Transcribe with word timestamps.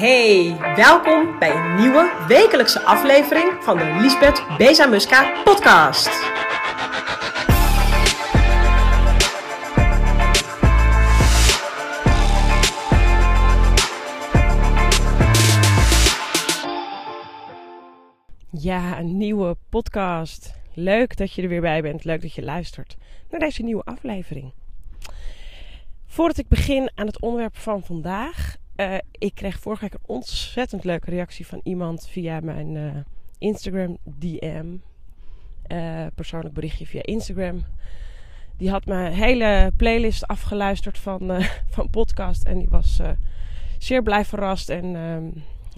Hey, 0.00 0.56
welkom 0.76 1.38
bij 1.38 1.54
een 1.56 1.74
nieuwe 1.74 2.24
wekelijkse 2.28 2.80
aflevering 2.80 3.64
van 3.64 3.78
de 3.78 3.98
Lisbeth 4.00 4.56
Bezamuska 4.58 5.42
podcast. 5.42 6.08
Ja, 18.50 18.98
een 18.98 19.16
nieuwe 19.16 19.56
podcast. 19.68 20.54
Leuk 20.74 21.16
dat 21.16 21.32
je 21.32 21.42
er 21.42 21.48
weer 21.48 21.60
bij 21.60 21.82
bent. 21.82 22.04
Leuk 22.04 22.22
dat 22.22 22.34
je 22.34 22.42
luistert 22.42 22.96
naar 23.30 23.40
deze 23.40 23.62
nieuwe 23.62 23.82
aflevering. 23.82 24.52
Voordat 26.06 26.38
ik 26.38 26.48
begin 26.48 26.90
aan 26.94 27.06
het 27.06 27.20
onderwerp 27.20 27.56
van 27.56 27.82
vandaag. 27.82 28.59
Uh, 28.80 28.98
ik 29.10 29.34
kreeg 29.34 29.58
vorige 29.58 29.82
week 29.82 29.94
een 29.94 30.00
ontzettend 30.06 30.84
leuke 30.84 31.10
reactie 31.10 31.46
van 31.46 31.60
iemand 31.62 32.08
via 32.08 32.40
mijn 32.40 32.74
uh, 32.74 32.96
Instagram 33.38 33.98
DM. 34.04 34.76
Uh, 35.68 36.06
persoonlijk 36.14 36.54
berichtje 36.54 36.86
via 36.86 37.02
Instagram. 37.02 37.64
Die 38.56 38.70
had 38.70 38.86
mijn 38.86 39.12
hele 39.12 39.72
playlist 39.76 40.26
afgeluisterd 40.26 40.98
van, 40.98 41.42
van 41.74 41.90
podcast. 41.90 42.44
En 42.44 42.58
die 42.58 42.68
was 42.68 43.00
zeer 43.78 44.02
blij 44.02 44.24
verrast. 44.24 44.68
En 44.68 44.96
ehm, 44.96 45.28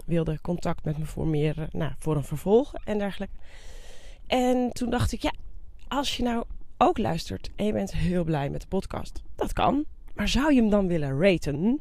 wilde 0.04 0.40
contact 0.40 0.84
met 0.84 0.98
me 0.98 1.04
voor 1.04 1.26
meer, 1.26 1.68
nou, 1.70 1.92
voor 1.98 2.16
een 2.16 2.24
vervolg 2.24 2.74
en 2.84 2.98
dergelijke. 2.98 3.34
En 4.26 4.70
toen 4.72 4.90
dacht 4.90 5.12
ik, 5.12 5.22
ja, 5.22 5.32
als 5.88 6.16
je 6.16 6.22
nou 6.22 6.44
ook 6.76 6.98
luistert 6.98 7.50
en 7.56 7.64
je 7.64 7.72
bent 7.72 7.92
heel 7.92 8.24
blij 8.24 8.50
met 8.50 8.60
de 8.60 8.66
podcast, 8.66 9.22
dat 9.34 9.52
kan. 9.52 9.84
Maar 10.14 10.28
zou 10.28 10.54
je 10.54 10.60
hem 10.60 10.70
dan 10.70 10.86
willen 10.86 11.20
raten? 11.20 11.80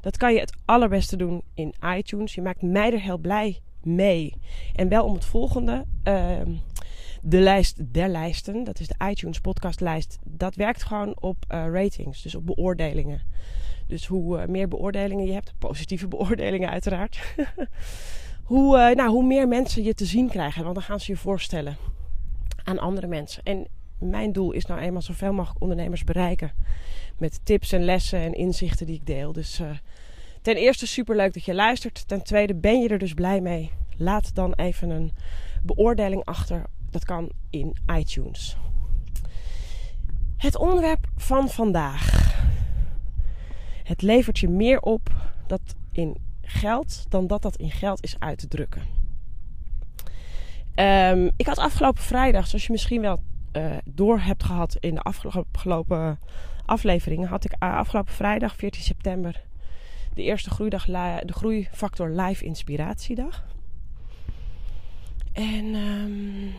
Dat 0.00 0.16
kan 0.16 0.32
je 0.32 0.40
het 0.40 0.56
allerbeste 0.64 1.16
doen 1.16 1.42
in 1.54 1.74
iTunes. 1.96 2.34
Je 2.34 2.42
maakt 2.42 2.62
mij 2.62 2.92
er 2.92 3.00
heel 3.00 3.18
blij 3.18 3.60
mee. 3.82 4.34
En 4.74 4.88
wel 4.88 5.04
om 5.04 5.14
het 5.14 5.24
volgende. 5.24 5.84
Uh, 6.04 6.40
de 7.22 7.38
lijst 7.38 7.92
der 7.92 8.08
lijsten, 8.08 8.64
dat 8.64 8.80
is 8.80 8.88
de 8.88 9.04
iTunes 9.10 9.40
podcastlijst. 9.40 10.18
Dat 10.24 10.54
werkt 10.54 10.82
gewoon 10.82 11.20
op 11.20 11.36
uh, 11.48 11.66
ratings, 11.72 12.22
dus 12.22 12.34
op 12.34 12.46
beoordelingen. 12.46 13.22
Dus 13.86 14.06
hoe 14.06 14.40
uh, 14.40 14.46
meer 14.46 14.68
beoordelingen 14.68 15.26
je 15.26 15.32
hebt, 15.32 15.54
positieve 15.58 16.08
beoordelingen 16.16 16.70
uiteraard. 16.70 17.34
hoe, 18.44 18.78
uh, 18.78 18.96
nou, 18.96 19.10
hoe 19.10 19.24
meer 19.24 19.48
mensen 19.48 19.82
je 19.82 19.94
te 19.94 20.04
zien 20.04 20.28
krijgen. 20.28 20.62
Want 20.62 20.74
dan 20.74 20.84
gaan 20.84 21.00
ze 21.00 21.12
je 21.12 21.18
voorstellen 21.18 21.76
aan 22.64 22.78
andere 22.78 23.06
mensen. 23.06 23.42
En 23.42 23.66
mijn 24.00 24.32
doel 24.32 24.52
is 24.52 24.66
nou 24.66 24.80
eenmaal 24.80 25.02
zoveel 25.02 25.32
mogelijk 25.32 25.60
ondernemers 25.60 26.04
bereiken. 26.04 26.52
Met 27.18 27.40
tips 27.42 27.72
en 27.72 27.84
lessen 27.84 28.20
en 28.20 28.32
inzichten 28.32 28.86
die 28.86 28.94
ik 28.94 29.06
deel. 29.06 29.32
Dus 29.32 29.60
uh, 29.60 29.70
ten 30.42 30.56
eerste 30.56 30.86
super 30.86 31.16
leuk 31.16 31.34
dat 31.34 31.44
je 31.44 31.54
luistert. 31.54 32.08
Ten 32.08 32.22
tweede 32.22 32.54
ben 32.54 32.80
je 32.80 32.88
er 32.88 32.98
dus 32.98 33.14
blij 33.14 33.40
mee. 33.40 33.70
Laat 33.96 34.34
dan 34.34 34.52
even 34.54 34.90
een 34.90 35.12
beoordeling 35.62 36.24
achter. 36.24 36.64
Dat 36.90 37.04
kan 37.04 37.30
in 37.50 37.76
iTunes. 37.96 38.56
Het 40.36 40.56
onderwerp 40.56 41.06
van 41.16 41.48
vandaag. 41.48 42.34
Het 43.82 44.02
levert 44.02 44.38
je 44.38 44.48
meer 44.48 44.80
op 44.80 45.10
dat 45.46 45.60
in 45.92 46.16
geld 46.42 47.04
dan 47.08 47.26
dat 47.26 47.42
dat 47.42 47.56
in 47.56 47.70
geld 47.70 48.02
is 48.02 48.16
uit 48.18 48.38
te 48.38 48.48
drukken. 48.48 48.82
Um, 50.74 51.30
ik 51.36 51.46
had 51.46 51.58
afgelopen 51.58 52.02
vrijdag, 52.02 52.46
zoals 52.46 52.66
je 52.66 52.72
misschien 52.72 53.00
wel 53.00 53.20
uh, 53.52 53.76
door 53.84 54.18
hebt 54.18 54.44
gehad 54.44 54.76
in 54.80 54.94
de 54.94 55.00
afgelopen 55.00 56.18
afleveringen, 56.66 57.28
had 57.28 57.44
ik 57.44 57.52
uh, 57.62 57.76
afgelopen 57.76 58.12
vrijdag, 58.12 58.56
14 58.56 58.82
september, 58.82 59.42
de 60.14 60.22
eerste 60.22 60.50
groeidag, 60.50 60.84
de 60.84 61.32
Groeifactor 61.32 62.08
Live 62.08 62.44
Inspiratiedag. 62.44 63.44
En 65.32 65.74
um, 65.74 66.52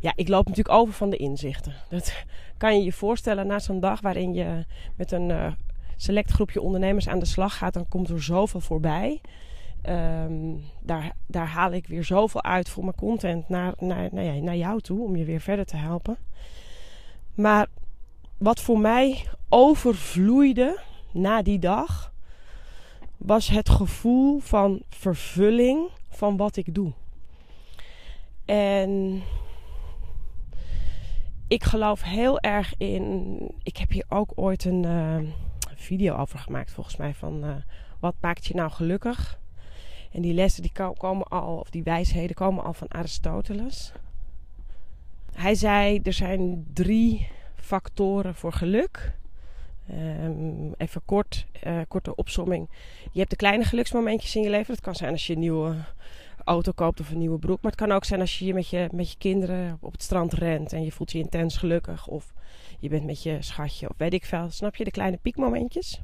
ja, 0.00 0.12
ik 0.14 0.28
loop 0.28 0.48
natuurlijk 0.48 0.76
over 0.76 0.94
van 0.94 1.10
de 1.10 1.16
inzichten. 1.16 1.74
Dat 1.88 2.24
kan 2.56 2.76
je 2.76 2.84
je 2.84 2.92
voorstellen 2.92 3.46
na 3.46 3.58
zo'n 3.58 3.80
dag 3.80 4.00
waarin 4.00 4.34
je 4.34 4.64
met 4.96 5.12
een 5.12 5.28
uh, 5.28 5.52
select 5.96 6.30
groepje 6.30 6.60
ondernemers 6.60 7.08
aan 7.08 7.18
de 7.18 7.26
slag 7.26 7.56
gaat, 7.56 7.74
dan 7.74 7.88
komt 7.88 8.08
er 8.08 8.22
zoveel 8.22 8.60
voorbij. 8.60 9.20
Um, 9.88 10.62
daar, 10.80 11.12
daar 11.26 11.46
haal 11.46 11.72
ik 11.72 11.86
weer 11.86 12.04
zoveel 12.04 12.42
uit 12.42 12.68
voor 12.68 12.84
mijn 12.84 12.96
content 12.96 13.48
naar, 13.48 13.74
naar, 13.78 14.22
ja, 14.22 14.32
naar 14.32 14.56
jou 14.56 14.80
toe 14.80 15.04
om 15.04 15.16
je 15.16 15.24
weer 15.24 15.40
verder 15.40 15.64
te 15.64 15.76
helpen. 15.76 16.16
Maar 17.34 17.66
wat 18.38 18.60
voor 18.60 18.78
mij 18.78 19.26
overvloeide 19.48 20.80
na 21.12 21.42
die 21.42 21.58
dag 21.58 22.12
was 23.16 23.48
het 23.48 23.68
gevoel 23.68 24.38
van 24.38 24.82
vervulling 24.88 25.88
van 26.08 26.36
wat 26.36 26.56
ik 26.56 26.74
doe. 26.74 26.92
En 28.44 29.22
ik 31.48 31.64
geloof 31.64 32.02
heel 32.02 32.40
erg 32.40 32.74
in. 32.76 33.38
Ik 33.62 33.76
heb 33.76 33.90
hier 33.90 34.04
ook 34.08 34.32
ooit 34.34 34.64
een 34.64 34.82
uh, 34.82 35.18
video 35.74 36.16
over 36.16 36.38
gemaakt, 36.38 36.70
volgens 36.70 36.96
mij, 36.96 37.14
van 37.14 37.44
uh, 37.44 37.54
wat 38.00 38.14
maakt 38.20 38.46
je 38.46 38.54
nou 38.54 38.70
gelukkig? 38.70 39.38
En 40.12 40.22
die 40.22 40.34
lessen 40.34 40.62
die 40.62 40.72
komen 40.98 41.26
al, 41.28 41.56
of 41.56 41.70
die 41.70 41.82
wijsheden 41.82 42.36
komen 42.36 42.64
al 42.64 42.72
van 42.72 42.92
Aristoteles. 42.92 43.92
Hij 45.32 45.54
zei: 45.54 46.00
er 46.02 46.12
zijn 46.12 46.66
drie 46.72 47.28
factoren 47.54 48.34
voor 48.34 48.52
geluk. 48.52 49.14
Um, 49.90 50.74
even 50.76 51.02
kort, 51.04 51.46
uh, 51.66 51.80
korte 51.88 52.14
opsomming. 52.14 52.68
Je 53.12 53.18
hebt 53.18 53.30
de 53.30 53.36
kleine 53.36 53.64
geluksmomentjes 53.64 54.36
in 54.36 54.42
je 54.42 54.50
leven. 54.50 54.74
Dat 54.74 54.84
kan 54.84 54.94
zijn 54.94 55.12
als 55.12 55.26
je 55.26 55.32
een 55.32 55.38
nieuwe 55.38 55.74
auto 56.44 56.72
koopt 56.72 57.00
of 57.00 57.10
een 57.10 57.18
nieuwe 57.18 57.38
broek. 57.38 57.62
Maar 57.62 57.70
het 57.70 57.80
kan 57.80 57.92
ook 57.92 58.04
zijn 58.04 58.20
als 58.20 58.38
je 58.38 58.54
met 58.54 58.68
je, 58.68 58.88
met 58.92 59.10
je 59.10 59.18
kinderen 59.18 59.78
op 59.80 59.92
het 59.92 60.02
strand 60.02 60.32
rent 60.32 60.72
en 60.72 60.84
je 60.84 60.92
voelt 60.92 61.12
je 61.12 61.18
intens 61.18 61.56
gelukkig. 61.56 62.06
Of 62.06 62.32
je 62.78 62.88
bent 62.88 63.04
met 63.04 63.22
je 63.22 63.36
schatje 63.40 63.88
of 63.88 63.94
weet 63.96 64.12
ik 64.12 64.24
veel. 64.24 64.50
Snap 64.50 64.76
je 64.76 64.84
de 64.84 64.90
kleine 64.90 65.16
piekmomentjes? 65.16 66.00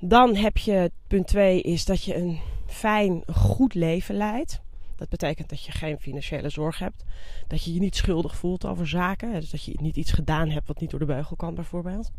Dan 0.00 0.36
heb 0.36 0.56
je 0.58 0.90
punt 1.06 1.26
2 1.26 1.62
is 1.62 1.84
dat 1.84 2.04
je 2.04 2.16
een 2.16 2.38
fijn, 2.66 3.22
goed 3.32 3.74
leven 3.74 4.14
leidt. 4.14 4.60
Dat 4.96 5.08
betekent 5.08 5.48
dat 5.48 5.64
je 5.64 5.72
geen 5.72 5.98
financiële 5.98 6.48
zorg 6.48 6.78
hebt. 6.78 7.04
Dat 7.46 7.64
je 7.64 7.74
je 7.74 7.80
niet 7.80 7.96
schuldig 7.96 8.36
voelt 8.36 8.66
over 8.66 8.88
zaken. 8.88 9.32
Dus 9.32 9.50
dat 9.50 9.64
je 9.64 9.78
niet 9.80 9.96
iets 9.96 10.12
gedaan 10.12 10.50
hebt 10.50 10.66
wat 10.66 10.80
niet 10.80 10.90
door 10.90 10.98
de 10.98 11.06
beugel 11.06 11.36
kan, 11.36 11.54
bijvoorbeeld. 11.54 12.10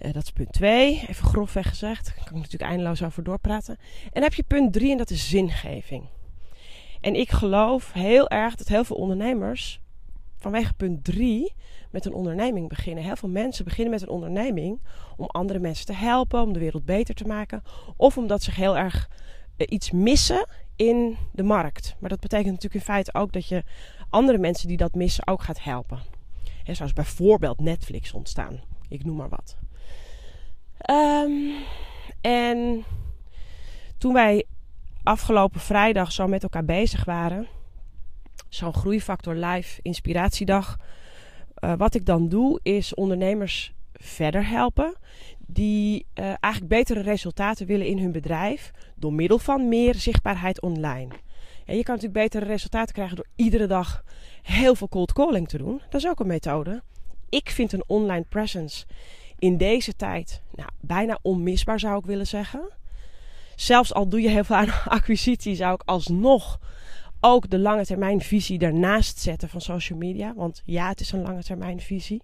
Uh, 0.00 0.12
dat 0.12 0.22
is 0.22 0.30
punt 0.30 0.52
2. 0.52 1.04
Even 1.08 1.26
grofweg 1.26 1.68
gezegd. 1.68 2.06
Daar 2.06 2.14
kan 2.14 2.36
ik 2.36 2.42
natuurlijk 2.42 2.70
eindeloos 2.70 3.02
over 3.02 3.24
doorpraten. 3.24 3.76
En 4.04 4.10
dan 4.12 4.22
heb 4.22 4.34
je 4.34 4.42
punt 4.42 4.72
3 4.72 4.90
en 4.90 4.98
dat 4.98 5.10
is 5.10 5.28
zingeving. 5.28 6.04
En 7.00 7.14
ik 7.14 7.30
geloof 7.30 7.92
heel 7.92 8.28
erg 8.28 8.54
dat 8.54 8.68
heel 8.68 8.84
veel 8.84 8.96
ondernemers 8.96 9.80
vanwege 10.44 10.74
punt 10.74 11.04
3 11.04 11.54
met 11.90 12.04
een 12.04 12.14
onderneming 12.14 12.68
beginnen. 12.68 13.04
Heel 13.04 13.16
veel 13.16 13.28
mensen 13.28 13.64
beginnen 13.64 13.92
met 13.92 14.02
een 14.02 14.08
onderneming 14.08 14.80
om 15.16 15.26
andere 15.26 15.58
mensen 15.58 15.86
te 15.86 15.92
helpen, 15.92 16.42
om 16.42 16.52
de 16.52 16.58
wereld 16.58 16.84
beter 16.84 17.14
te 17.14 17.24
maken. 17.24 17.62
Of 17.96 18.16
omdat 18.16 18.42
ze 18.42 18.50
heel 18.50 18.76
erg 18.76 19.08
uh, 19.56 19.66
iets 19.70 19.90
missen 19.90 20.46
in 20.76 21.16
de 21.32 21.42
markt. 21.42 21.96
Maar 21.98 22.10
dat 22.10 22.20
betekent 22.20 22.50
natuurlijk 22.50 22.74
in 22.74 22.92
feite 22.92 23.14
ook 23.14 23.32
dat 23.32 23.46
je 23.46 23.62
andere 24.10 24.38
mensen 24.38 24.68
die 24.68 24.76
dat 24.76 24.94
missen 24.94 25.26
ook 25.26 25.42
gaat 25.42 25.62
helpen. 25.62 25.98
He, 26.64 26.74
zoals 26.74 26.92
bijvoorbeeld 26.92 27.60
Netflix 27.60 28.12
ontstaan. 28.12 28.60
Ik 28.88 29.04
noem 29.04 29.16
maar 29.16 29.28
wat. 29.28 29.56
Um, 30.90 31.52
en 32.20 32.84
toen 33.98 34.12
wij 34.12 34.44
afgelopen 35.02 35.60
vrijdag 35.60 36.12
zo 36.12 36.26
met 36.26 36.42
elkaar 36.42 36.64
bezig 36.64 37.04
waren, 37.04 37.48
zo'n 38.48 38.74
groeifactor 38.74 39.34
live 39.34 39.78
inspiratiedag. 39.82 40.76
Uh, 41.64 41.72
wat 41.76 41.94
ik 41.94 42.06
dan 42.06 42.28
doe 42.28 42.60
is 42.62 42.94
ondernemers 42.94 43.72
verder 43.92 44.48
helpen 44.48 44.96
die 45.46 46.06
uh, 46.14 46.24
eigenlijk 46.24 46.68
betere 46.68 47.00
resultaten 47.00 47.66
willen 47.66 47.86
in 47.86 47.98
hun 47.98 48.12
bedrijf 48.12 48.70
door 48.94 49.12
middel 49.12 49.38
van 49.38 49.68
meer 49.68 49.94
zichtbaarheid 49.94 50.60
online. 50.60 51.08
En 51.64 51.76
je 51.76 51.82
kan 51.82 51.94
natuurlijk 51.94 52.22
betere 52.22 52.44
resultaten 52.44 52.94
krijgen 52.94 53.16
door 53.16 53.26
iedere 53.36 53.66
dag 53.66 54.04
heel 54.42 54.74
veel 54.74 54.88
cold 54.88 55.12
calling 55.12 55.48
te 55.48 55.58
doen. 55.58 55.80
Dat 55.90 56.00
is 56.00 56.08
ook 56.08 56.20
een 56.20 56.26
methode. 56.26 56.82
Ik 57.28 57.50
vind 57.50 57.72
een 57.72 57.84
online 57.86 58.24
presence 58.28 58.84
in 59.38 59.56
deze 59.56 59.96
tijd 59.96 60.42
nou, 60.54 60.68
bijna 60.80 61.18
onmisbaar, 61.22 61.80
zou 61.80 61.98
ik 61.98 62.04
willen 62.04 62.26
zeggen. 62.26 62.68
Zelfs 63.54 63.94
al 63.94 64.08
doe 64.08 64.20
je 64.20 64.28
heel 64.28 64.44
veel 64.44 64.56
aan 64.56 64.72
acquisitie, 64.98 65.54
zou 65.54 65.74
ik 65.74 65.82
alsnog 65.84 66.58
ook 67.24 67.50
de 67.50 67.58
lange 67.58 67.84
termijn 67.84 68.20
visie 68.20 68.58
daarnaast 68.58 69.18
zetten 69.18 69.48
van 69.48 69.60
social 69.60 69.98
media. 69.98 70.34
Want 70.34 70.62
ja, 70.64 70.88
het 70.88 71.00
is 71.00 71.12
een 71.12 71.22
lange 71.22 71.42
termijn 71.42 71.80
visie. 71.80 72.22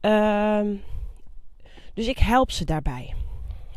Um, 0.00 0.82
dus 1.94 2.06
ik 2.06 2.18
help 2.18 2.50
ze 2.50 2.64
daarbij. 2.64 3.14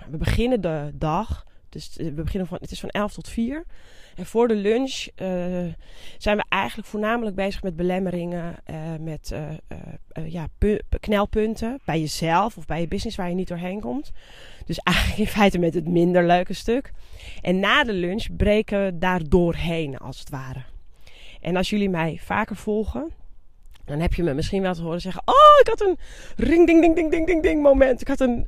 We 0.10 0.18
beginnen 0.18 0.62
de 0.62 0.92
dag 0.94 1.46
Dus 1.70 1.96
we 1.96 2.12
beginnen 2.12 2.48
van, 2.48 2.58
het 2.62 2.72
is 2.72 2.80
van 2.80 2.90
11 2.90 3.14
tot 3.14 3.28
4. 3.28 3.66
En 4.16 4.26
voor 4.26 4.48
de 4.48 4.56
lunch 4.56 5.08
uh, 5.16 5.74
zijn 6.18 6.38
we 6.38 6.44
eigenlijk 6.50 6.88
voornamelijk 6.88 7.36
bezig 7.36 7.64
met 7.64 7.76
belemmeringen, 7.76 8.56
uh, 8.70 8.76
met 9.00 9.36
ja, 10.28 10.48
knelpunten 11.00 11.80
bij 11.86 12.00
jezelf 12.00 12.58
of 12.58 12.66
bij 12.66 12.82
je 12.82 12.88
business 12.88 13.18
waar 13.18 13.30
je 13.30 13.36
niet 13.36 13.48
doorheen 13.48 13.80
komt. 13.80 14.12
Dus 14.66 14.78
eigenlijk 14.78 15.18
in 15.20 15.28
feite 15.28 15.58
met 15.58 15.74
het 15.74 15.88
minder 15.88 16.26
leuke 16.26 16.54
stuk. 16.54 16.92
En 17.42 17.60
na 17.60 17.84
de 17.84 17.94
lunch 17.94 18.26
breken 18.38 18.86
we 18.86 18.98
daar 18.98 19.30
doorheen, 19.30 19.98
als 19.98 20.20
het 20.20 20.30
ware. 20.30 20.62
En 21.42 21.56
als 21.56 21.70
jullie 21.70 21.90
mij 21.90 22.20
vaker 22.24 22.56
volgen, 22.56 23.12
dan 23.86 24.00
heb 24.00 24.14
je 24.14 24.24
me 24.24 24.34
misschien 24.34 24.62
wel 24.62 24.74
te 24.74 24.82
horen 24.82 25.02
zeggen: 25.02 25.22
Oh, 25.26 25.60
ik 25.62 25.68
had 25.68 25.82
een 25.82 25.98
ring, 26.36 26.68
ding, 26.68 26.82
ding, 26.82 26.96
ding, 26.96 27.12
ding, 27.12 27.26
ding, 27.26 27.44
ding 27.44 27.62
moment. 27.62 28.02
Ik 28.02 28.08
had 28.08 28.20
een. 28.20 28.48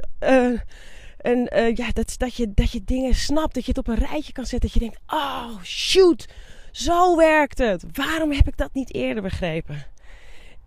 En 1.18 1.50
uh, 1.56 1.76
ja, 1.76 1.92
dat, 1.94 2.14
dat, 2.18 2.36
je, 2.36 2.52
dat 2.54 2.72
je 2.72 2.84
dingen 2.84 3.16
snapt, 3.16 3.54
dat 3.54 3.66
je 3.66 3.70
het 3.70 3.80
op 3.80 3.88
een 3.88 4.06
rijtje 4.06 4.34
kan 4.34 4.46
zetten. 4.46 4.70
Dat 4.70 4.74
je 4.74 4.90
denkt: 4.90 5.00
Oh, 5.08 5.62
shoot, 5.64 6.28
zo 6.72 7.18
werkt 7.18 7.58
het. 7.58 7.84
Waarom 7.94 8.32
heb 8.32 8.48
ik 8.48 8.58
dat 8.58 8.74
niet 8.74 8.94
eerder 8.94 9.24
begrepen? 9.24 9.86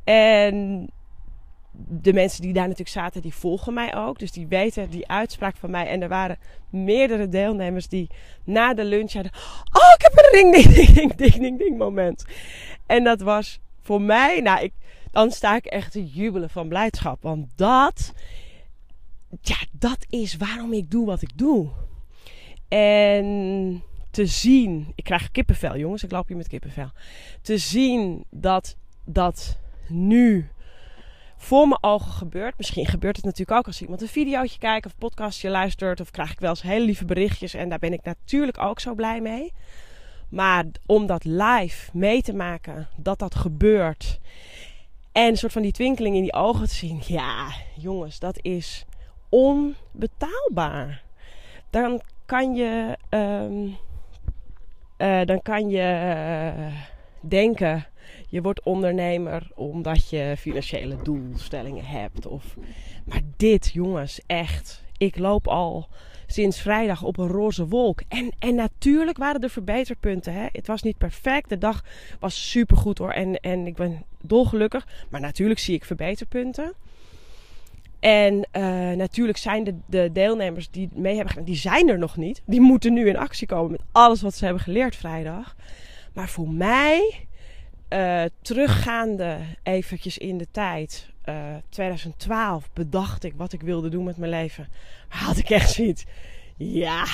En 0.04 0.88
de 1.76 2.12
mensen 2.12 2.42
die 2.42 2.52
daar 2.52 2.62
natuurlijk 2.62 2.96
zaten, 2.96 3.22
die 3.22 3.34
volgen 3.34 3.74
mij 3.74 3.96
ook. 3.96 4.18
Dus 4.18 4.32
die 4.32 4.46
weten 4.46 4.90
die 4.90 5.08
uitspraak 5.08 5.56
van 5.56 5.70
mij. 5.70 5.86
En 5.86 6.02
er 6.02 6.08
waren 6.08 6.38
meerdere 6.70 7.28
deelnemers 7.28 7.88
die 7.88 8.10
na 8.44 8.74
de 8.74 8.84
lunch 8.84 9.12
hadden... 9.12 9.32
Oh, 9.72 9.92
ik 9.96 10.02
heb 10.02 10.12
een 10.16 10.30
ring, 10.32 10.52
ding, 10.54 10.74
ding, 10.74 10.94
ding, 10.94 11.14
ding, 11.14 11.34
ding, 11.34 11.58
ding 11.58 11.78
moment. 11.78 12.24
En 12.86 13.04
dat 13.04 13.20
was 13.20 13.60
voor 13.80 14.00
mij... 14.00 14.40
Nou, 14.40 14.62
ik, 14.62 14.72
dan 15.10 15.30
sta 15.30 15.56
ik 15.56 15.64
echt 15.64 15.92
te 15.92 16.06
jubelen 16.06 16.50
van 16.50 16.68
blijdschap. 16.68 17.22
Want 17.22 17.46
dat... 17.56 18.12
Ja, 19.40 19.56
dat 19.72 20.06
is 20.08 20.36
waarom 20.36 20.72
ik 20.72 20.90
doe 20.90 21.06
wat 21.06 21.22
ik 21.22 21.38
doe. 21.38 21.68
En 22.68 23.82
te 24.10 24.26
zien... 24.26 24.92
Ik 24.94 25.04
krijg 25.04 25.30
kippenvel, 25.30 25.76
jongens. 25.76 26.02
Ik 26.02 26.10
loop 26.10 26.28
hier 26.28 26.36
met 26.36 26.48
kippenvel. 26.48 26.90
Te 27.42 27.58
zien 27.58 28.24
dat 28.30 28.76
dat 29.04 29.58
nu 29.88 30.48
voor 31.36 31.68
mijn 31.68 31.82
ogen 31.82 32.12
gebeurt. 32.12 32.56
Misschien 32.56 32.86
gebeurt 32.86 33.16
het 33.16 33.24
natuurlijk 33.24 33.58
ook 33.58 33.66
als 33.66 33.82
iemand 33.82 34.02
een 34.02 34.08
videootje 34.08 34.58
kijkt 34.58 34.86
of 34.86 34.96
podcastje 34.98 35.50
luistert. 35.50 36.00
Of 36.00 36.10
krijg 36.10 36.32
ik 36.32 36.40
wel 36.40 36.50
eens 36.50 36.62
hele 36.62 36.84
lieve 36.84 37.04
berichtjes. 37.04 37.54
En 37.54 37.68
daar 37.68 37.78
ben 37.78 37.92
ik 37.92 38.04
natuurlijk 38.04 38.60
ook 38.60 38.80
zo 38.80 38.94
blij 38.94 39.20
mee. 39.20 39.52
Maar 40.28 40.64
om 40.86 41.06
dat 41.06 41.24
live 41.24 41.90
mee 41.92 42.22
te 42.22 42.34
maken, 42.34 42.88
dat 42.96 43.18
dat 43.18 43.34
gebeurt. 43.34 44.20
En 45.12 45.28
een 45.28 45.36
soort 45.36 45.52
van 45.52 45.62
die 45.62 45.72
twinkeling 45.72 46.16
in 46.16 46.22
die 46.22 46.32
ogen 46.32 46.66
te 46.68 46.74
zien. 46.74 47.00
Ja, 47.06 47.52
jongens, 47.76 48.18
dat 48.18 48.38
is 48.42 48.84
onbetaalbaar. 49.28 51.02
Dan 51.70 52.00
kan 52.26 52.54
je, 52.54 52.98
um, 53.10 53.76
uh, 54.98 55.24
dan 55.24 55.42
kan 55.42 55.68
je 55.68 55.98
uh, 56.56 56.74
denken 57.20 57.86
je 58.34 58.42
wordt 58.42 58.62
ondernemer 58.62 59.50
omdat 59.54 60.08
je 60.08 60.34
financiële 60.38 60.96
doelstellingen 61.02 61.84
hebt. 61.84 62.26
Of... 62.26 62.56
Maar 63.04 63.20
dit, 63.36 63.70
jongens, 63.72 64.20
echt. 64.26 64.82
Ik 64.96 65.18
loop 65.18 65.48
al 65.48 65.88
sinds 66.26 66.60
vrijdag 66.60 67.02
op 67.02 67.18
een 67.18 67.28
roze 67.28 67.66
wolk. 67.66 68.02
En, 68.08 68.32
en 68.38 68.54
natuurlijk 68.54 69.16
waren 69.16 69.40
er 69.40 69.50
verbeterpunten. 69.50 70.32
Hè? 70.32 70.46
Het 70.52 70.66
was 70.66 70.82
niet 70.82 70.98
perfect. 70.98 71.48
De 71.48 71.58
dag 71.58 71.84
was 72.20 72.50
supergoed 72.50 72.98
hoor. 72.98 73.10
En, 73.10 73.40
en 73.40 73.66
ik 73.66 73.74
ben 73.74 74.04
dolgelukkig. 74.20 74.86
Maar 75.10 75.20
natuurlijk 75.20 75.60
zie 75.60 75.74
ik 75.74 75.84
verbeterpunten. 75.84 76.72
En 78.00 78.34
uh, 78.34 78.42
natuurlijk 78.92 79.38
zijn 79.38 79.64
de, 79.64 79.74
de, 79.86 80.10
deelnemers 80.12 80.70
die 80.70 80.88
mee 80.92 81.14
hebben 81.14 81.32
gedaan, 81.32 81.46
die 81.46 81.56
zijn 81.56 81.88
er 81.88 81.98
nog 81.98 82.16
niet. 82.16 82.42
Die 82.46 82.60
moeten 82.60 82.92
nu 82.92 83.08
in 83.08 83.16
actie 83.16 83.46
komen 83.46 83.70
met 83.70 83.82
alles 83.92 84.22
wat 84.22 84.34
ze 84.34 84.44
hebben 84.44 84.62
geleerd 84.62 84.96
vrijdag. 84.96 85.56
Maar 86.12 86.28
voor 86.28 86.48
mij 86.48 87.26
uh, 87.88 88.24
teruggaande 88.42 89.38
eventjes 89.62 90.18
in 90.18 90.38
de 90.38 90.46
tijd, 90.50 91.08
uh, 91.24 91.54
eh, 91.54 91.62
2012, 91.68 92.70
bedacht 92.72 93.24
ik 93.24 93.32
wat 93.36 93.52
ik 93.52 93.60
wilde 93.60 93.88
doen 93.88 94.04
met 94.04 94.16
mijn 94.16 94.30
leven. 94.30 94.68
Had 95.08 95.36
ik 95.36 95.50
echt 95.50 95.70
zoiets. 95.72 96.04
Ja, 96.56 97.06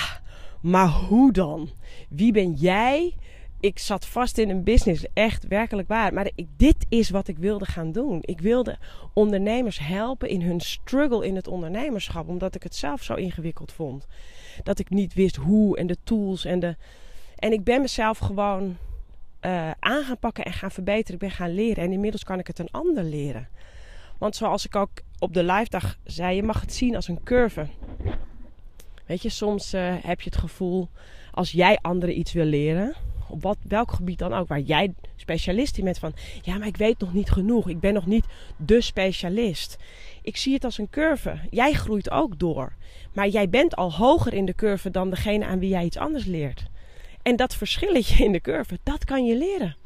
maar 0.61 0.89
hoe 0.89 1.33
dan? 1.33 1.71
Wie 2.09 2.33
ben 2.33 2.53
jij? 2.53 3.15
Ik 3.61 3.79
zat 3.79 4.07
vast 4.07 4.39
in 4.39 4.51
een 4.51 4.65
business, 4.65 5.05
echt 5.15 5.47
werkelijk 5.47 5.89
waar. 5.89 6.15
Maar 6.15 6.31
ik, 6.35 6.47
dit 6.57 6.87
is 6.89 7.11
wat 7.11 7.29
ik 7.29 7.39
wilde 7.39 7.65
gaan 7.65 7.93
doen. 7.93 8.19
Ik 8.21 8.41
wilde 8.41 8.79
ondernemers 9.15 9.79
helpen 9.79 10.29
in 10.29 10.43
hun 10.43 10.61
struggle 10.61 11.27
in 11.27 11.37
het 11.37 11.49
ondernemerschap, 11.49 12.29
omdat 12.29 12.55
ik 12.55 12.63
het 12.63 12.75
zelf 12.75 13.03
zo 13.03 13.15
ingewikkeld 13.15 13.73
vond. 13.73 14.07
Dat 14.63 14.79
ik 14.79 14.91
niet 14.91 15.15
wist 15.15 15.37
hoe 15.37 15.77
en 15.77 15.87
de 15.87 15.97
tools 16.05 16.45
en 16.45 16.61
de. 16.61 16.77
En 17.37 17.53
ik 17.53 17.65
ben 17.65 17.81
mezelf 17.81 18.19
gewoon 18.19 18.77
uh, 19.41 19.71
aan 19.79 20.05
gaan 20.05 20.19
pakken 20.19 20.45
en 20.45 20.53
gaan 20.53 20.71
verbeteren. 20.71 21.15
Ik 21.15 21.29
ben 21.29 21.31
gaan 21.31 21.55
leren. 21.55 21.85
En 21.85 21.93
inmiddels 21.93 22.25
kan 22.25 22.39
ik 22.39 22.47
het 22.47 22.59
een 22.59 22.71
ander 22.71 23.05
leren. 23.05 23.49
Want 24.19 24.37
zoals 24.37 24.67
ik 24.67 24.77
ook 24.77 24.91
op 25.19 25.35
de 25.35 25.45
live 25.45 25.69
dag 25.69 25.97
zei, 26.05 26.37
je 26.37 26.43
mag 26.43 26.61
het 26.61 26.75
zien 26.75 26.97
als 26.97 27.09
een 27.09 27.23
curve. 27.23 27.67
Weet 29.07 29.23
je, 29.23 29.29
soms 29.29 29.75
uh, 29.75 29.95
heb 30.01 30.21
je 30.21 30.31
het 30.31 30.39
gevoel 30.39 30.89
als 31.33 31.53
jij 31.53 31.79
anderen 31.83 32.19
iets 32.19 32.33
wil 32.33 32.45
leren, 32.45 32.95
op 33.29 33.43
wat, 33.43 33.57
welk 33.69 33.93
gebied 33.93 34.19
dan 34.19 34.33
ook, 34.33 34.49
waar 34.49 34.61
jij 34.61 34.95
specialist 35.17 35.79
in 35.79 35.85
bent 35.85 35.99
van, 35.99 36.15
ja, 36.43 36.59
maar 36.59 36.67
ik 36.67 36.77
weet 36.77 36.99
nog 36.99 37.13
niet 37.13 37.31
genoeg. 37.31 37.69
Ik 37.69 37.81
ben 37.81 37.95
nog 37.95 38.07
niet 38.07 38.25
de 38.57 38.81
specialist. 38.81 39.79
Ik 40.23 40.37
zie 40.37 40.55
het 40.55 40.65
als 40.65 40.79
een 40.79 40.91
curve. 40.91 41.39
Jij 41.51 41.73
groeit 41.73 42.11
ook 42.11 42.39
door. 42.39 42.73
Maar 43.13 43.29
jij 43.29 43.49
bent 43.49 43.77
al 43.77 43.93
hoger 43.93 44.35
in 44.35 44.45
de 44.45 44.55
curve 44.55 44.91
dan 44.91 45.11
degene 45.11 45.45
aan 45.45 45.59
wie 45.59 45.69
jij 45.69 45.85
iets 45.85 45.99
anders 45.99 46.25
leert. 46.25 46.70
En 47.31 47.37
dat 47.37 47.55
verschilletje 47.55 48.25
in 48.25 48.33
de 48.33 48.41
curve, 48.41 48.79
dat 48.83 49.05
kan 49.05 49.27
je 49.27 49.37
leren. 49.37 49.77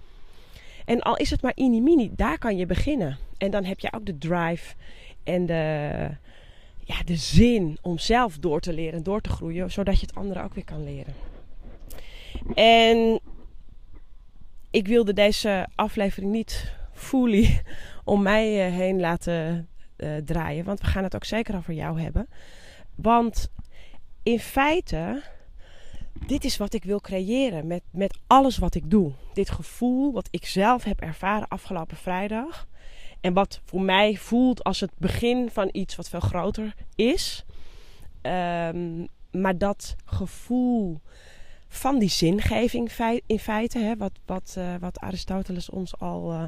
En 0.85 1.01
al 1.01 1.17
is 1.17 1.31
het 1.31 1.43
maar 1.43 1.53
mini-mini, 1.57 2.11
daar 2.17 2.39
kan 2.39 2.57
je 2.57 2.67
beginnen. 2.67 3.19
En 3.39 3.51
dan 3.51 3.65
heb 3.65 3.81
je 3.81 3.93
ook 3.93 4.07
de 4.07 4.19
drive 4.19 4.75
en 5.25 5.47
de, 5.47 5.55
ja, 6.79 7.03
de 7.05 7.17
zin 7.17 7.79
om 7.83 7.99
zelf 7.99 8.39
door 8.39 8.61
te 8.61 8.73
leren, 8.73 9.03
door 9.03 9.21
te 9.21 9.29
groeien, 9.29 9.71
zodat 9.71 10.01
je 10.01 10.07
het 10.07 10.15
anderen 10.15 10.45
ook 10.45 10.55
weer 10.55 10.65
kan 10.65 10.85
leren. 10.85 11.15
En 12.55 13.21
ik 14.71 14.87
wilde 14.87 15.13
deze 15.13 15.67
aflevering 15.75 16.33
niet 16.33 16.73
fully 16.93 17.61
om 18.05 18.23
mij 18.23 18.67
eh, 18.67 18.73
heen 18.73 19.01
laten 19.01 19.69
uh, 19.97 20.17
draaien, 20.17 20.65
want 20.65 20.81
we 20.81 20.87
gaan 20.87 21.05
het 21.05 21.15
ook 21.15 21.25
zeker 21.25 21.57
over 21.57 21.75
jou 21.75 22.01
hebben. 22.01 22.29
Want 22.95 23.51
in 24.23 24.41
feite 24.41 25.23
dit 26.27 26.45
is 26.45 26.57
wat 26.57 26.75
ik 26.75 26.85
wil 26.85 27.01
creëren 27.01 27.67
met, 27.67 27.83
met 27.91 28.19
alles 28.27 28.59
wat 28.59 28.75
ik 28.75 28.91
doe. 28.91 29.13
Dit 29.33 29.51
gevoel 29.51 30.13
wat 30.13 30.29
ik 30.31 30.47
zelf 30.47 30.85
heb 30.85 31.01
ervaren 31.01 31.49
afgelopen 31.49 31.97
vrijdag. 31.97 32.67
En 33.21 33.33
wat 33.33 33.61
voor 33.65 33.81
mij 33.81 34.17
voelt 34.17 34.65
als 34.65 34.81
het 34.81 34.93
begin 34.97 35.51
van 35.51 35.69
iets 35.73 35.97
wat 35.97 36.09
veel 36.09 36.21
groter 36.21 36.75
is. 36.95 37.45
Um, 38.23 39.09
maar 39.31 39.59
dat 39.59 39.97
gevoel 40.05 41.01
van 41.69 41.99
die 41.99 42.09
zingeving 42.09 42.93
in 43.27 43.39
feite, 43.39 43.79
hè, 43.79 43.97
wat, 43.97 44.13
wat, 44.27 44.55
uh, 44.59 44.75
wat 44.81 44.99
Aristoteles 44.99 45.71
ons 45.71 45.99
al 45.99 46.33
uh, 46.33 46.45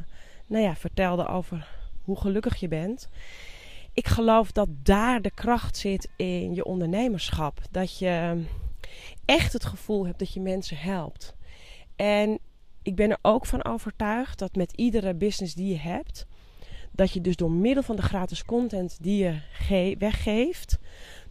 nou 0.47 0.63
ja, 0.65 0.77
vertelde 0.77 1.27
over 1.27 1.69
hoe 2.03 2.21
gelukkig 2.21 2.57
je 2.57 2.69
bent. 2.69 3.09
Ik 3.93 4.07
geloof 4.09 4.53
dat 4.53 4.69
daar 4.83 5.23
de 5.23 5.31
kracht 5.31 5.77
zit 5.77 6.09
in 6.17 6.55
je 6.55 6.65
ondernemerschap. 6.65 7.61
Dat 7.71 7.99
je 7.99 8.45
echt 9.25 9.53
het 9.53 9.65
gevoel 9.65 10.07
hebt 10.07 10.19
dat 10.19 10.33
je 10.33 10.41
mensen 10.41 10.77
helpt. 10.77 11.35
En 11.97 12.39
ik 12.83 12.95
ben 12.95 13.11
er 13.11 13.19
ook 13.23 13.47
van 13.47 13.65
overtuigd 13.65 14.39
dat 14.39 14.55
met 14.57 14.73
iedere 14.73 15.15
business 15.15 15.55
die 15.55 15.69
je 15.69 15.79
hebt, 15.79 16.27
dat 16.93 17.13
je 17.13 17.21
dus 17.21 17.37
door 17.37 17.51
middel 17.51 17.83
van 17.83 17.97
de 17.97 18.03
gratis 18.03 18.45
content 18.45 18.99
die 19.01 19.25
je 19.25 19.97
weggeeft, 19.99 20.79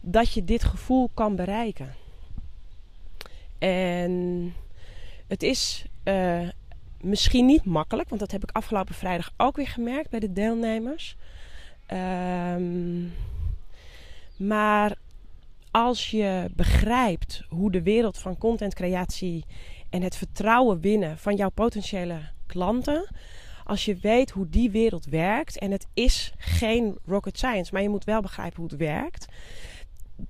dat 0.00 0.32
je 0.32 0.44
dit 0.44 0.64
gevoel 0.64 1.10
kan 1.14 1.36
bereiken. 1.36 1.94
En 3.58 4.54
het 5.26 5.42
is 5.42 5.84
uh, 6.04 6.48
misschien 7.00 7.46
niet 7.46 7.64
makkelijk, 7.64 8.08
want 8.08 8.20
dat 8.20 8.30
heb 8.30 8.42
ik 8.42 8.50
afgelopen 8.50 8.94
vrijdag 8.94 9.32
ook 9.36 9.56
weer 9.56 9.68
gemerkt 9.68 10.10
bij 10.10 10.20
de 10.20 10.32
deelnemers. 10.32 11.16
Um, 11.92 13.12
maar 14.36 14.96
als 15.76 16.10
je 16.10 16.50
begrijpt 16.54 17.42
hoe 17.48 17.70
de 17.70 17.82
wereld 17.82 18.18
van 18.18 18.38
contentcreatie 18.38 19.44
en 19.90 20.02
het 20.02 20.16
vertrouwen 20.16 20.80
winnen 20.80 21.18
van 21.18 21.36
jouw 21.36 21.50
potentiële 21.50 22.18
klanten, 22.46 23.08
als 23.64 23.84
je 23.84 23.96
weet 23.96 24.30
hoe 24.30 24.48
die 24.48 24.70
wereld 24.70 25.04
werkt, 25.04 25.58
en 25.58 25.70
het 25.70 25.86
is 25.94 26.32
geen 26.38 26.98
rocket 27.04 27.38
science, 27.38 27.72
maar 27.72 27.82
je 27.82 27.88
moet 27.88 28.04
wel 28.04 28.20
begrijpen 28.20 28.60
hoe 28.60 28.70
het 28.70 28.78
werkt, 28.78 29.26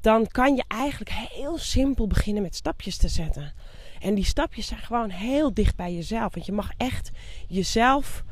dan 0.01 0.27
kan 0.27 0.55
je 0.55 0.65
eigenlijk 0.69 1.11
heel 1.11 1.59
simpel 1.59 2.07
beginnen 2.07 2.43
met 2.43 2.55
stapjes 2.55 2.97
te 2.97 3.09
zetten. 3.09 3.53
En 4.01 4.15
die 4.15 4.25
stapjes 4.25 4.67
zijn 4.67 4.81
gewoon 4.81 5.11
heel 5.11 5.55
dicht 5.55 5.77
bij 5.77 5.95
jezelf. 5.95 6.35
Want 6.35 6.47
je 6.47 6.53
mag 6.53 6.71
echt 6.77 7.11
jezelf 7.49 8.25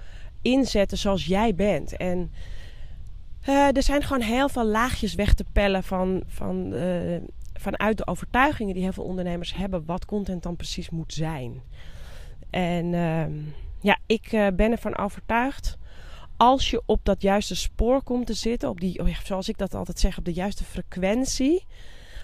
inzetten 0.43 0.99
zoals 0.99 1.27
jij 1.27 1.55
bent. 1.55 1.97
En 1.97 2.33
uh, 3.49 3.77
er 3.77 3.83
zijn 3.83 4.03
gewoon 4.03 4.23
heel 4.23 4.49
veel 4.49 4.65
laagjes 4.65 5.15
weg 5.15 5.35
te 5.35 5.45
pellen 5.53 5.83
van, 5.83 6.23
van, 6.27 6.73
uh, 6.73 7.17
vanuit 7.53 7.97
de 7.97 8.07
overtuigingen 8.07 8.75
die 8.75 8.83
heel 8.83 8.93
veel 8.93 9.05
ondernemers 9.05 9.55
hebben, 9.55 9.85
wat 9.85 10.05
content 10.05 10.43
dan 10.43 10.57
precies 10.57 10.91
moet 10.91 11.13
zijn. 11.13 11.63
En 12.51 12.95
ehm, 12.95 13.33
ja, 13.81 13.99
ik 14.07 14.33
uh, 14.33 14.47
ben 14.57 14.71
ervan 14.71 14.97
overtuigd. 14.97 15.79
Als 16.37 16.71
je 16.71 16.83
op 16.87 17.01
dat 17.03 17.23
juiste 17.23 17.57
spoor 17.57 18.03
komt 18.03 18.27
te 18.27 18.35
zitten, 18.35 18.69
op 18.69 18.81
die, 18.81 19.01
oh 19.01 19.19
zoals 19.25 19.49
ik 19.49 19.59
dat 19.59 19.75
altijd 19.75 19.99
zeg, 19.99 20.19
op 20.19 20.25
de 20.25 20.33
juiste 20.33 20.65
frequentie, 20.65 21.67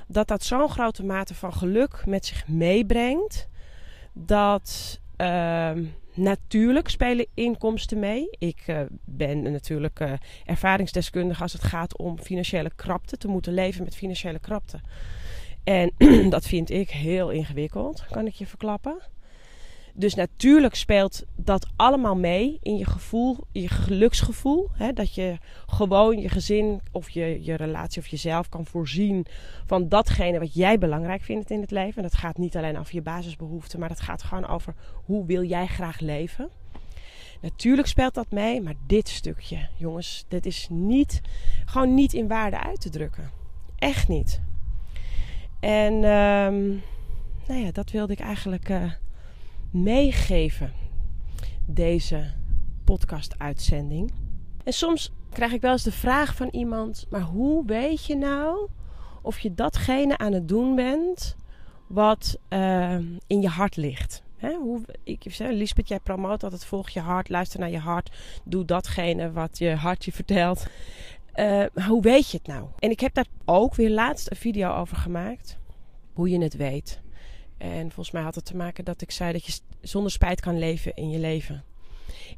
dat 0.06 0.28
dat 0.28 0.44
zo'n 0.44 0.68
grote 0.68 1.04
mate 1.04 1.34
van 1.34 1.52
geluk 1.52 2.06
met 2.06 2.26
zich 2.26 2.48
meebrengt. 2.48 3.48
Dat 4.12 5.00
uh, 5.16 5.70
natuurlijk 6.22 6.88
spelen 6.88 7.26
inkomsten 7.34 7.98
mee. 7.98 8.28
Ik 8.38 8.64
uh, 8.66 8.80
ben 9.04 9.52
natuurlijk 9.52 10.00
uh, 10.00 10.12
ervaringsdeskundige 10.44 11.42
als 11.42 11.52
het 11.52 11.62
gaat 11.62 11.98
om 11.98 12.18
financiële 12.18 12.70
krapte, 12.76 13.16
te 13.16 13.28
moeten 13.28 13.54
leven 13.54 13.84
met 13.84 13.96
financiële 13.96 14.38
krapte. 14.38 14.80
En 15.64 15.92
dat 16.30 16.46
vind 16.46 16.70
ik 16.70 16.90
heel 16.90 17.30
ingewikkeld, 17.30 18.04
kan 18.10 18.26
ik 18.26 18.34
je 18.34 18.46
verklappen. 18.46 18.98
Dus 20.00 20.14
natuurlijk 20.14 20.74
speelt 20.74 21.24
dat 21.36 21.66
allemaal 21.76 22.16
mee 22.16 22.58
in 22.62 22.76
je 22.76 22.86
gevoel, 22.86 23.36
je 23.52 23.68
geluksgevoel. 23.68 24.68
Hè? 24.72 24.92
Dat 24.92 25.14
je 25.14 25.38
gewoon 25.66 26.20
je 26.20 26.28
gezin 26.28 26.80
of 26.92 27.10
je, 27.10 27.44
je 27.44 27.54
relatie 27.54 28.02
of 28.02 28.06
jezelf 28.06 28.48
kan 28.48 28.66
voorzien 28.66 29.26
van 29.66 29.88
datgene 29.88 30.38
wat 30.38 30.54
jij 30.54 30.78
belangrijk 30.78 31.22
vindt 31.22 31.50
in 31.50 31.60
het 31.60 31.70
leven. 31.70 31.96
En 31.96 32.02
dat 32.02 32.14
gaat 32.14 32.38
niet 32.38 32.56
alleen 32.56 32.78
over 32.78 32.94
je 32.94 33.02
basisbehoeften, 33.02 33.78
maar 33.78 33.88
dat 33.88 34.00
gaat 34.00 34.22
gewoon 34.22 34.46
over 34.46 34.74
hoe 35.04 35.26
wil 35.26 35.44
jij 35.44 35.66
graag 35.66 36.00
leven. 36.00 36.48
Natuurlijk 37.40 37.88
speelt 37.88 38.14
dat 38.14 38.30
mee, 38.30 38.62
maar 38.62 38.74
dit 38.86 39.08
stukje, 39.08 39.68
jongens, 39.76 40.24
dit 40.28 40.46
is 40.46 40.66
niet, 40.70 41.20
gewoon 41.64 41.94
niet 41.94 42.12
in 42.12 42.28
waarde 42.28 42.60
uit 42.60 42.80
te 42.80 42.90
drukken. 42.90 43.30
Echt 43.78 44.08
niet. 44.08 44.40
En 45.60 45.92
um, 45.92 46.82
nou 47.46 47.60
ja, 47.60 47.70
dat 47.72 47.90
wilde 47.90 48.12
ik 48.12 48.20
eigenlijk. 48.20 48.68
Uh, 48.68 48.92
meegeven, 49.70 50.72
deze 51.66 52.32
podcast-uitzending. 52.84 54.12
En 54.64 54.72
soms 54.72 55.12
krijg 55.30 55.52
ik 55.52 55.60
wel 55.60 55.72
eens 55.72 55.82
de 55.82 55.92
vraag 55.92 56.34
van 56.34 56.48
iemand: 56.50 57.06
maar 57.10 57.20
hoe 57.20 57.66
weet 57.66 58.04
je 58.04 58.16
nou 58.16 58.68
of 59.22 59.38
je 59.38 59.54
datgene 59.54 60.18
aan 60.18 60.32
het 60.32 60.48
doen 60.48 60.74
bent 60.74 61.36
wat 61.86 62.38
uh, 62.48 62.94
in 63.26 63.40
je 63.40 63.48
hart 63.48 63.76
ligt? 63.76 64.22
He, 64.36 64.54
hoe, 64.54 64.80
ik 65.04 65.24
zeg, 65.28 65.50
Lisbeth, 65.50 65.88
jij 65.88 66.00
promoot 66.00 66.42
altijd 66.42 66.64
volg 66.64 66.88
je 66.88 67.00
hart, 67.00 67.28
luister 67.28 67.60
naar 67.60 67.70
je 67.70 67.78
hart, 67.78 68.16
doe 68.44 68.64
datgene 68.64 69.32
wat 69.32 69.58
je 69.58 69.74
hart 69.74 70.04
je 70.04 70.12
vertelt. 70.12 70.66
Uh, 71.34 71.64
hoe 71.86 72.02
weet 72.02 72.30
je 72.30 72.36
het 72.36 72.46
nou? 72.46 72.66
En 72.78 72.90
ik 72.90 73.00
heb 73.00 73.14
daar 73.14 73.26
ook 73.44 73.74
weer 73.74 73.90
laatst 73.90 74.30
een 74.30 74.36
video 74.36 74.74
over 74.74 74.96
gemaakt. 74.96 75.58
Hoe 76.12 76.30
je 76.30 76.42
het 76.42 76.56
weet. 76.56 77.00
En 77.60 77.80
volgens 77.80 78.10
mij 78.10 78.22
had 78.22 78.34
het 78.34 78.44
te 78.44 78.56
maken 78.56 78.84
dat 78.84 79.02
ik 79.02 79.10
zei 79.10 79.32
dat 79.32 79.44
je 79.44 79.60
zonder 79.80 80.12
spijt 80.12 80.40
kan 80.40 80.58
leven 80.58 80.94
in 80.94 81.10
je 81.10 81.18
leven. 81.18 81.64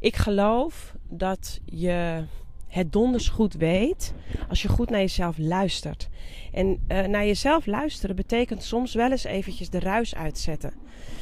Ik 0.01 0.17
geloof 0.17 0.95
dat 1.09 1.61
je 1.65 2.25
het 2.69 2.93
donders 2.93 3.29
goed 3.29 3.55
weet 3.55 4.15
als 4.49 4.63
je 4.63 4.69
goed 4.69 4.91
naar 4.91 5.01
jezelf 5.01 5.39
luistert. 5.39 6.09
En 6.53 6.67
uh, 6.67 7.05
naar 7.05 7.27
jezelf 7.27 7.67
luisteren 7.67 8.17
betekent 8.17 8.63
soms 8.63 8.95
wel 8.95 9.11
eens 9.11 9.25
eventjes 9.25 9.71
de 9.71 9.81
ruis 9.81 10.15
uitzetten. 10.15 10.73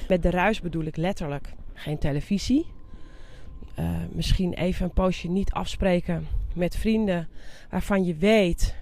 Met 0.08 0.22
de 0.22 0.30
ruis 0.30 0.60
bedoel 0.60 0.84
ik 0.84 0.96
letterlijk 0.96 1.54
geen 1.74 1.98
televisie. 1.98 2.66
Uh, 3.78 3.90
misschien 4.12 4.54
even 4.54 4.84
een 4.84 4.92
poosje 4.92 5.28
niet 5.28 5.52
afspreken 5.52 6.26
met 6.54 6.76
vrienden 6.76 7.28
waarvan 7.70 8.04
je 8.04 8.14
weet 8.14 8.74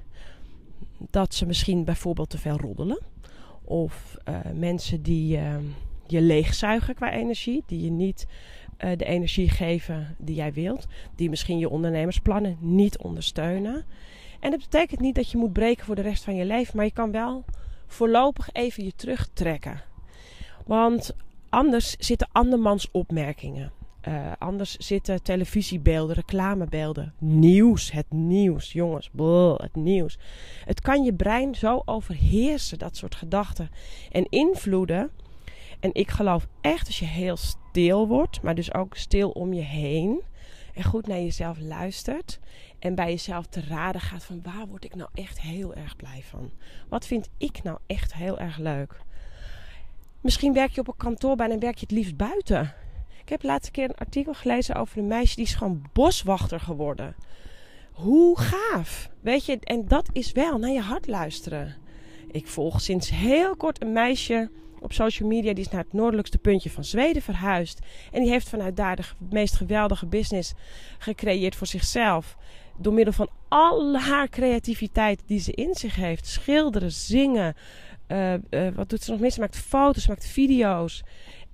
dat 1.10 1.34
ze 1.34 1.46
misschien 1.46 1.84
bijvoorbeeld 1.84 2.30
te 2.30 2.38
veel 2.38 2.56
roddelen 2.56 2.98
of 3.68 4.16
uh, 4.28 4.38
mensen 4.54 5.02
die 5.02 5.37
uh, 5.38 5.56
je 6.06 6.20
leegzuigen 6.20 6.94
qua 6.94 7.12
energie, 7.12 7.62
die 7.66 7.84
je 7.84 7.90
niet 7.90 8.26
uh, 8.84 8.90
de 8.96 9.04
energie 9.04 9.48
geven 9.48 10.16
die 10.18 10.34
jij 10.34 10.52
wilt, 10.52 10.87
die 11.14 11.30
misschien 11.30 11.58
je 11.58 11.68
ondernemersplannen 11.68 12.56
niet 12.60 12.98
ondersteunen. 12.98 13.84
En 14.40 14.50
dat 14.50 14.60
betekent 14.60 15.00
niet 15.00 15.14
dat 15.14 15.30
je 15.30 15.38
moet 15.38 15.52
breken 15.52 15.84
voor 15.84 15.94
de 15.94 16.02
rest 16.02 16.25
van 16.25 16.37
je 16.37 16.44
leven, 16.44 16.76
maar 16.76 16.84
je 16.84 16.92
kan 16.92 17.10
wel 17.10 17.44
voorlopig 17.87 18.48
even 18.52 18.84
je 18.84 18.92
terugtrekken. 18.96 19.82
Want 20.66 21.14
anders 21.48 21.96
zitten 21.98 22.28
andermans 22.32 22.90
opmerkingen. 22.90 23.72
Uh, 24.08 24.32
anders 24.38 24.76
zitten 24.76 25.22
televisiebeelden, 25.22 26.16
reclamebeelden, 26.16 27.14
nieuws, 27.18 27.92
het 27.92 28.10
nieuws, 28.10 28.72
jongens, 28.72 29.10
blah, 29.12 29.58
het 29.58 29.74
nieuws. 29.74 30.18
Het 30.64 30.80
kan 30.80 31.04
je 31.04 31.14
brein 31.14 31.54
zo 31.54 31.82
overheersen, 31.84 32.78
dat 32.78 32.96
soort 32.96 33.14
gedachten 33.14 33.70
en 34.10 34.26
invloeden. 34.28 35.10
En 35.80 35.90
ik 35.92 36.10
geloof 36.10 36.46
echt 36.60 36.86
als 36.86 36.98
je 36.98 37.04
heel 37.04 37.36
stil 37.36 38.08
wordt, 38.08 38.42
maar 38.42 38.54
dus 38.54 38.74
ook 38.74 38.96
stil 38.96 39.30
om 39.30 39.52
je 39.52 39.62
heen 39.62 40.22
en 40.74 40.84
goed 40.84 41.06
naar 41.06 41.18
jezelf 41.18 41.58
luistert 41.60 42.38
en 42.78 42.94
bij 42.94 43.10
jezelf 43.10 43.46
te 43.46 43.62
raden 43.68 44.00
gaat 44.00 44.24
van 44.24 44.42
waar 44.42 44.66
word 44.66 44.84
ik 44.84 44.94
nou 44.94 45.10
echt 45.14 45.40
heel 45.40 45.74
erg 45.74 45.96
blij 45.96 46.22
van? 46.24 46.50
Wat 46.88 47.06
vind 47.06 47.28
ik 47.38 47.62
nou 47.62 47.78
echt 47.86 48.14
heel 48.14 48.38
erg 48.38 48.58
leuk? 48.58 49.00
Misschien 50.20 50.52
werk 50.52 50.70
je 50.70 50.80
op 50.80 50.88
een 50.88 50.96
kantoorbaan 50.96 51.50
en 51.50 51.60
werk 51.60 51.74
je 51.74 51.86
het 51.88 51.90
liefst 51.90 52.16
buiten. 52.16 52.74
Ik 53.28 53.35
heb 53.35 53.42
laatste 53.42 53.70
keer 53.70 53.85
een 53.85 53.94
artikel 53.94 54.35
gelezen 54.35 54.75
over 54.75 54.99
een 54.99 55.06
meisje 55.06 55.37
die 55.37 55.44
is 55.44 55.54
gewoon 55.54 55.82
boswachter 55.92 56.61
geworden. 56.61 57.14
Hoe 57.92 58.38
gaaf. 58.38 59.11
Weet 59.20 59.44
je, 59.44 59.58
en 59.61 59.88
dat 59.88 60.08
is 60.12 60.32
wel 60.32 60.58
naar 60.58 60.70
je 60.70 60.80
hart 60.80 61.06
luisteren. 61.06 61.75
Ik 62.30 62.47
volg 62.47 62.80
sinds 62.80 63.11
heel 63.11 63.56
kort 63.56 63.82
een 63.82 63.92
meisje 63.92 64.50
op 64.80 64.92
social 64.92 65.28
media. 65.28 65.52
Die 65.52 65.64
is 65.64 65.70
naar 65.70 65.82
het 65.82 65.92
noordelijkste 65.92 66.38
puntje 66.38 66.70
van 66.70 66.85
Zweden 66.85 67.23
verhuisd. 67.23 67.80
En 68.12 68.20
die 68.23 68.30
heeft 68.30 68.49
vanuit 68.49 68.76
daar 68.76 68.97
de 68.97 69.04
meest 69.30 69.56
geweldige 69.56 70.06
business 70.06 70.54
gecreëerd 70.99 71.56
voor 71.56 71.66
zichzelf. 71.66 72.37
Door 72.76 72.92
middel 72.92 73.14
van 73.14 73.28
al 73.49 73.99
haar 73.99 74.28
creativiteit 74.28 75.23
die 75.26 75.40
ze 75.40 75.52
in 75.52 75.75
zich 75.75 75.97
heeft. 75.97 76.26
Schilderen, 76.26 76.92
zingen. 76.92 77.56
Uh, 78.08 78.32
uh, 78.32 78.68
wat 78.75 78.88
doet 78.88 79.02
ze 79.02 79.11
nog 79.11 79.20
meer? 79.20 79.30
Ze 79.30 79.40
maakt 79.40 79.56
foto's, 79.56 80.08
maakt 80.08 80.26
video's. 80.26 81.02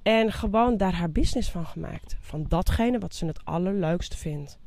En 0.04 0.32
gewoon 0.32 0.76
daar 0.76 0.94
haar 0.94 1.10
business 1.10 1.50
van 1.50 1.66
gemaakt. 1.66 2.16
Van 2.20 2.44
datgene 2.48 2.98
wat 2.98 3.14
ze 3.14 3.26
het 3.26 3.44
allerleukste 3.44 4.16
vindt. 4.16 4.58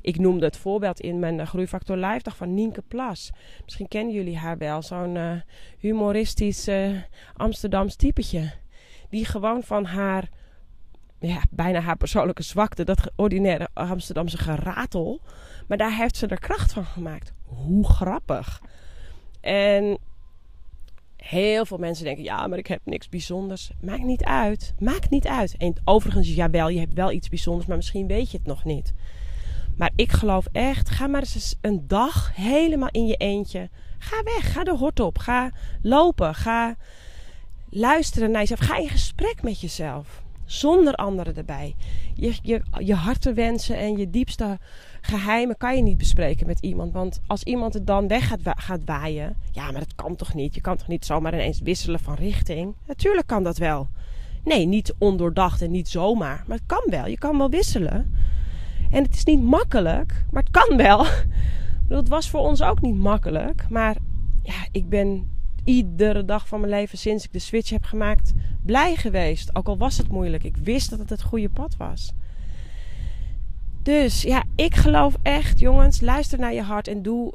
Ik 0.00 0.18
noemde 0.18 0.44
het 0.44 0.56
voorbeeld 0.56 1.00
in 1.00 1.18
mijn 1.18 1.38
uh, 1.38 1.46
Groeifactor 1.46 1.96
Live 1.96 2.22
dag 2.22 2.36
van 2.36 2.54
Nienke 2.54 2.82
Plas. 2.88 3.30
Misschien 3.64 3.88
kennen 3.88 4.14
jullie 4.14 4.36
haar 4.36 4.58
wel. 4.58 4.82
Zo'n 4.82 5.14
uh, 5.14 5.32
humoristisch 5.78 6.68
uh, 6.68 7.00
typetje. 7.96 8.52
Die 9.10 9.24
gewoon 9.24 9.62
van 9.62 9.84
haar, 9.84 10.28
ja, 11.18 11.42
bijna 11.50 11.80
haar 11.80 11.96
persoonlijke 11.96 12.42
zwakte, 12.42 12.84
dat 12.84 13.10
ordinaire 13.14 13.68
Amsterdamse 13.72 14.38
geratel. 14.38 15.20
Maar 15.66 15.78
daar 15.78 15.96
heeft 15.96 16.16
ze 16.16 16.26
er 16.26 16.40
kracht 16.40 16.72
van 16.72 16.84
gemaakt. 16.84 17.32
Hoe 17.44 17.88
grappig. 17.88 18.62
En 19.40 19.98
Heel 21.28 21.66
veel 21.66 21.78
mensen 21.78 22.04
denken, 22.04 22.24
ja, 22.24 22.46
maar 22.46 22.58
ik 22.58 22.66
heb 22.66 22.80
niks 22.84 23.08
bijzonders. 23.08 23.70
Maakt 23.80 24.02
niet 24.02 24.24
uit. 24.24 24.74
Maakt 24.78 25.10
niet 25.10 25.26
uit. 25.26 25.54
En 25.56 25.74
overigens, 25.84 26.34
jawel, 26.34 26.68
je 26.68 26.78
hebt 26.78 26.94
wel 26.94 27.12
iets 27.12 27.28
bijzonders, 27.28 27.66
maar 27.66 27.76
misschien 27.76 28.06
weet 28.06 28.30
je 28.30 28.36
het 28.36 28.46
nog 28.46 28.64
niet. 28.64 28.92
Maar 29.76 29.90
ik 29.96 30.12
geloof 30.12 30.46
echt, 30.52 30.90
ga 30.90 31.06
maar 31.06 31.20
eens 31.20 31.56
een 31.60 31.84
dag 31.86 32.30
helemaal 32.34 32.88
in 32.90 33.06
je 33.06 33.16
eentje. 33.16 33.70
Ga 33.98 34.22
weg, 34.22 34.52
ga 34.52 34.64
de 34.64 34.76
hort 34.76 35.00
op, 35.00 35.18
ga 35.18 35.50
lopen, 35.82 36.34
ga 36.34 36.76
luisteren 37.70 38.30
naar 38.30 38.40
jezelf. 38.40 38.60
Ga 38.60 38.76
in 38.76 38.88
gesprek 38.88 39.42
met 39.42 39.60
jezelf, 39.60 40.22
zonder 40.46 40.94
anderen 40.94 41.36
erbij. 41.36 41.74
Je, 42.14 42.34
je, 42.42 42.62
je 42.78 42.94
hartenwensen 42.94 43.76
en 43.76 43.96
je 43.96 44.10
diepste 44.10 44.58
geheimen 45.00 45.56
kan 45.56 45.76
je 45.76 45.82
niet 45.82 45.98
bespreken 45.98 46.46
met 46.46 46.58
iemand. 46.60 46.92
Want 46.92 47.20
als 47.26 47.42
iemand 47.42 47.74
het 47.74 47.86
dan 47.86 48.08
weg 48.08 48.26
gaat, 48.26 48.40
gaat 48.42 48.84
waaien. 48.84 49.36
Ja, 49.52 49.70
maar 49.70 49.80
dat 49.80 49.94
kan 49.94 50.16
toch 50.16 50.34
niet? 50.34 50.54
Je 50.54 50.60
kan 50.60 50.76
toch 50.76 50.88
niet 50.88 51.04
zomaar 51.04 51.34
ineens 51.34 51.60
wisselen 51.60 52.00
van 52.00 52.14
richting? 52.14 52.74
Natuurlijk 52.86 53.26
kan 53.26 53.42
dat 53.42 53.58
wel. 53.58 53.88
Nee, 54.44 54.66
niet 54.66 54.94
ondoordacht 54.98 55.62
en 55.62 55.70
niet 55.70 55.88
zomaar. 55.88 56.44
Maar 56.46 56.56
het 56.56 56.66
kan 56.66 56.84
wel. 56.86 57.06
Je 57.06 57.18
kan 57.18 57.38
wel 57.38 57.50
wisselen. 57.50 58.14
En 58.90 59.02
het 59.02 59.14
is 59.14 59.24
niet 59.24 59.42
makkelijk, 59.42 60.24
maar 60.30 60.42
het 60.42 60.66
kan 60.66 60.76
wel. 60.76 61.06
Het 61.88 62.08
was 62.08 62.30
voor 62.30 62.40
ons 62.40 62.62
ook 62.62 62.80
niet 62.80 62.96
makkelijk. 62.96 63.66
Maar 63.68 63.96
ja, 64.42 64.66
ik 64.72 64.88
ben 64.88 65.30
iedere 65.64 66.24
dag 66.24 66.48
van 66.48 66.60
mijn 66.60 66.72
leven 66.72 66.98
sinds 66.98 67.24
ik 67.24 67.32
de 67.32 67.38
switch 67.38 67.70
heb 67.70 67.84
gemaakt 67.84 68.32
blij 68.66 68.96
geweest. 68.96 69.56
Ook 69.56 69.66
al 69.66 69.76
was 69.76 69.98
het 69.98 70.08
moeilijk. 70.08 70.44
Ik 70.44 70.56
wist 70.56 70.90
dat 70.90 70.98
het 70.98 71.10
het 71.10 71.22
goede 71.22 71.48
pad 71.48 71.76
was. 71.76 72.12
Dus 73.82 74.22
ja, 74.22 74.44
ik 74.56 74.74
geloof 74.74 75.16
echt, 75.22 75.58
jongens, 75.58 76.00
luister 76.00 76.38
naar 76.38 76.54
je 76.54 76.62
hart 76.62 76.88
en 76.88 77.02
doe 77.02 77.32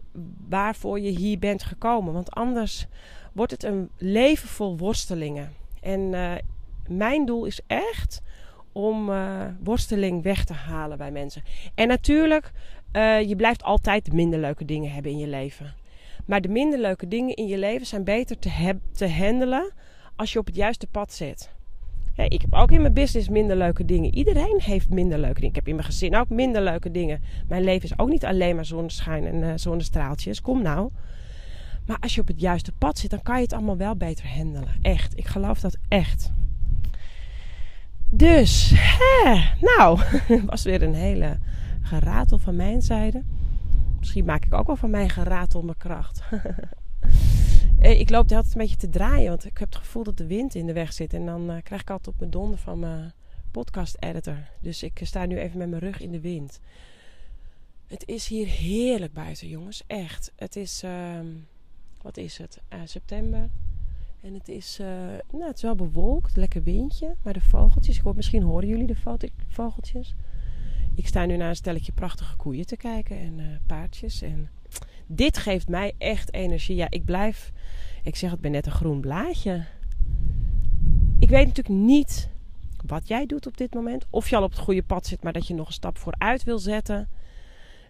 waarvoor 0.49 0.99
je 0.99 1.09
hier 1.09 1.39
bent 1.39 1.63
gekomen. 1.63 2.13
Want 2.13 2.31
anders 2.31 2.87
wordt 3.33 3.51
het 3.51 3.63
een 3.63 3.89
leven 3.97 4.49
vol 4.49 4.77
worstelingen. 4.77 5.53
En 5.81 5.99
uh, 5.99 6.31
mijn 6.87 7.25
doel 7.25 7.45
is 7.45 7.59
echt 7.67 8.21
om 8.71 9.09
uh, 9.09 9.45
worsteling 9.63 10.23
weg 10.23 10.43
te 10.45 10.53
halen 10.53 10.97
bij 10.97 11.11
mensen. 11.11 11.43
En 11.75 11.87
natuurlijk, 11.87 12.51
uh, 12.93 13.21
je 13.21 13.35
blijft 13.35 13.63
altijd 13.63 14.13
minder 14.13 14.39
leuke 14.39 14.65
dingen 14.65 14.91
hebben 14.91 15.11
in 15.11 15.17
je 15.17 15.27
leven. 15.27 15.73
Maar 16.25 16.41
de 16.41 16.49
minder 16.49 16.79
leuke 16.79 17.07
dingen 17.07 17.35
in 17.35 17.47
je 17.47 17.57
leven 17.57 17.87
zijn 17.87 18.03
beter 18.03 18.39
te, 18.39 18.77
te 18.91 19.09
handelen 19.09 19.71
als 20.21 20.33
je 20.33 20.39
op 20.39 20.45
het 20.45 20.55
juiste 20.55 20.87
pad 20.87 21.13
zit. 21.13 21.49
ik 22.15 22.41
heb 22.41 22.53
ook 22.53 22.71
in 22.71 22.81
mijn 22.81 22.93
business 22.93 23.29
minder 23.29 23.55
leuke 23.55 23.85
dingen. 23.85 24.15
Iedereen 24.15 24.59
heeft 24.63 24.89
minder 24.89 25.19
leuke 25.19 25.33
dingen. 25.33 25.49
Ik 25.49 25.55
heb 25.55 25.67
in 25.67 25.75
mijn 25.75 25.87
gezin 25.87 26.15
ook 26.15 26.29
minder 26.29 26.61
leuke 26.61 26.91
dingen. 26.91 27.21
Mijn 27.47 27.63
leven 27.63 27.89
is 27.89 27.99
ook 27.99 28.09
niet 28.09 28.25
alleen 28.25 28.55
maar 28.55 28.65
zonneschijn 28.65 29.25
en 29.25 29.35
uh, 29.35 29.51
zonnestraaltjes. 29.55 30.41
Kom 30.41 30.61
nou. 30.61 30.89
Maar 31.85 31.97
als 31.99 32.15
je 32.15 32.21
op 32.21 32.27
het 32.27 32.41
juiste 32.41 32.71
pad 32.71 32.97
zit, 32.97 33.09
dan 33.09 33.21
kan 33.21 33.35
je 33.35 33.41
het 33.41 33.53
allemaal 33.53 33.77
wel 33.77 33.95
beter 33.95 34.27
handelen. 34.27 34.73
Echt. 34.81 35.17
Ik 35.17 35.27
geloof 35.27 35.59
dat 35.59 35.77
echt. 35.87 36.31
Dus, 38.09 38.71
hè, 38.75 39.41
nou, 39.59 39.99
was 40.45 40.63
weer 40.63 40.81
een 40.81 40.95
hele 40.95 41.37
geratel 41.81 42.37
van 42.37 42.55
mijn 42.55 42.81
zijde. 42.81 43.23
Misschien 43.99 44.25
maak 44.25 44.45
ik 44.45 44.53
ook 44.53 44.67
wel 44.67 44.75
van 44.75 44.89
mijn 44.89 45.09
geratel 45.09 45.61
mijn 45.61 45.77
kracht. 45.77 46.21
Eh, 47.81 47.99
ik 47.99 48.09
loop 48.09 48.27
de 48.27 48.33
hele 48.33 48.45
tijd 48.47 48.55
een 48.55 48.61
beetje 48.61 48.87
te 48.87 48.89
draaien, 48.89 49.29
want 49.29 49.45
ik 49.45 49.57
heb 49.57 49.69
het 49.69 49.77
gevoel 49.77 50.03
dat 50.03 50.17
de 50.17 50.25
wind 50.25 50.55
in 50.55 50.65
de 50.65 50.73
weg 50.73 50.93
zit. 50.93 51.13
En 51.13 51.25
dan 51.25 51.51
uh, 51.51 51.57
krijg 51.63 51.81
ik 51.81 51.89
altijd 51.89 52.07
op 52.07 52.19
mijn 52.19 52.31
donder 52.31 52.59
van 52.59 52.79
mijn 52.79 53.13
podcast 53.51 53.95
editor. 53.99 54.37
Dus 54.59 54.83
ik 54.83 54.99
sta 55.03 55.25
nu 55.25 55.37
even 55.37 55.57
met 55.57 55.69
mijn 55.69 55.81
rug 55.81 55.99
in 55.99 56.11
de 56.11 56.19
wind. 56.19 56.59
Het 57.87 58.07
is 58.07 58.27
hier 58.27 58.47
heerlijk 58.47 59.13
buiten, 59.13 59.47
jongens. 59.47 59.83
Echt. 59.87 60.31
Het 60.35 60.55
is, 60.55 60.83
uh, 60.83 61.19
wat 62.01 62.17
is 62.17 62.37
het? 62.37 62.61
September. 62.83 63.49
En 64.21 64.33
het 64.33 64.47
is, 64.47 64.77
nou, 65.31 65.47
het 65.47 65.55
is 65.55 65.61
wel 65.61 65.75
bewolkt, 65.75 66.35
lekker 66.35 66.63
windje. 66.63 67.15
Maar 67.21 67.33
de 67.33 67.41
vogeltjes, 67.41 67.97
ik 67.97 68.15
misschien 68.15 68.43
horen 68.43 68.67
jullie 68.67 68.87
de 68.87 69.31
vogeltjes. 69.47 70.15
Ik 70.95 71.07
sta 71.07 71.25
nu 71.25 71.37
naar 71.37 71.49
een 71.49 71.55
stelletje 71.55 71.91
prachtige 71.91 72.35
koeien 72.35 72.65
te 72.65 72.77
kijken 72.77 73.17
en 73.17 73.61
paardjes. 73.67 74.21
En 74.21 74.49
dit 75.07 75.37
geeft 75.37 75.67
mij 75.67 75.93
echt 75.97 76.33
energie. 76.33 76.75
Ja, 76.75 76.89
ik 76.89 77.05
blijf, 77.05 77.51
ik 78.03 78.15
zeg 78.15 78.31
het 78.31 78.41
ben 78.41 78.51
net 78.51 78.65
een 78.65 78.71
groen 78.71 78.99
blaadje. 78.99 79.63
Ik 81.19 81.29
weet 81.29 81.47
natuurlijk 81.47 81.75
niet 81.79 82.29
wat 82.85 83.07
jij 83.07 83.25
doet 83.25 83.47
op 83.47 83.57
dit 83.57 83.73
moment. 83.73 84.05
Of 84.09 84.29
je 84.29 84.35
al 84.35 84.43
op 84.43 84.51
het 84.51 84.59
goede 84.59 84.83
pad 84.83 85.05
zit, 85.05 85.23
maar 85.23 85.33
dat 85.33 85.47
je 85.47 85.53
nog 85.53 85.67
een 85.67 85.73
stap 85.73 85.97
vooruit 85.97 86.43
wil 86.43 86.59
zetten. 86.59 87.09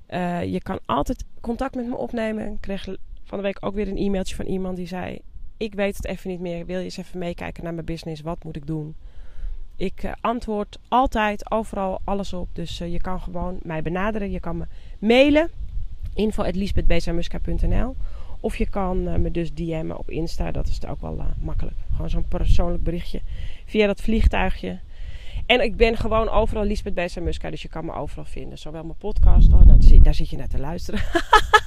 Uh, 0.09 0.43
je 0.43 0.61
kan 0.61 0.79
altijd 0.85 1.25
contact 1.41 1.75
met 1.75 1.87
me 1.87 1.95
opnemen. 1.95 2.53
Ik 2.53 2.61
kreeg 2.61 2.83
van 3.23 3.37
de 3.37 3.43
week 3.43 3.57
ook 3.59 3.73
weer 3.73 3.87
een 3.87 3.97
e-mailtje 3.97 4.35
van 4.35 4.45
iemand 4.45 4.75
die 4.75 4.87
zei: 4.87 5.19
Ik 5.57 5.73
weet 5.73 5.95
het 5.95 6.05
even 6.05 6.29
niet 6.29 6.39
meer. 6.39 6.65
Wil 6.65 6.77
je 6.77 6.83
eens 6.83 6.97
even 6.97 7.19
meekijken 7.19 7.63
naar 7.63 7.73
mijn 7.73 7.85
business? 7.85 8.21
Wat 8.21 8.43
moet 8.43 8.55
ik 8.55 8.67
doen? 8.67 8.95
Ik 9.75 10.03
uh, 10.03 10.11
antwoord 10.21 10.79
altijd, 10.87 11.51
overal, 11.51 12.01
alles 12.03 12.33
op. 12.33 12.49
Dus 12.53 12.81
uh, 12.81 12.91
je 12.91 13.01
kan 13.01 13.21
gewoon 13.21 13.59
mij 13.63 13.81
benaderen. 13.81 14.31
Je 14.31 14.39
kan 14.39 14.57
me 14.57 14.65
mailen 14.99 15.49
info.lisbethbezamuska.nl 16.13 17.95
Of 18.41 18.57
je 18.57 18.69
kan 18.69 19.07
uh, 19.07 19.15
me 19.15 19.31
dus 19.31 19.53
DM'en 19.53 19.97
op 19.97 20.09
Insta. 20.09 20.51
Dat 20.51 20.67
is 20.67 20.85
ook 20.85 21.01
wel 21.01 21.17
uh, 21.17 21.25
makkelijk. 21.39 21.75
Gewoon 21.91 22.09
zo'n 22.09 22.27
persoonlijk 22.27 22.83
berichtje 22.83 23.21
via 23.65 23.87
dat 23.87 24.01
vliegtuigje. 24.01 24.79
En 25.45 25.61
ik 25.63 25.75
ben 25.75 25.97
gewoon 25.97 26.29
overal 26.29 26.63
Lisbeth 26.63 26.93
Bezamuska. 26.93 27.49
Dus 27.49 27.61
je 27.61 27.67
kan 27.67 27.85
me 27.85 27.93
overal 27.93 28.25
vinden. 28.25 28.57
Zowel 28.57 28.83
mijn 28.83 28.97
podcast. 28.97 29.53
Oh, 29.53 29.61
daar 30.03 30.13
zit 30.13 30.29
je 30.29 30.37
naar 30.37 30.47
te 30.47 30.59
luisteren. 30.59 30.99